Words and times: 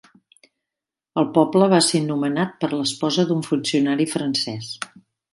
El 1.21 1.25
poble 1.35 1.67
va 1.73 1.81
ser 1.87 2.01
nomenat 2.05 2.55
per 2.63 2.69
l'esposa 2.77 3.25
d'un 3.33 3.43
funcionari 3.49 4.07
francès. 4.15 4.71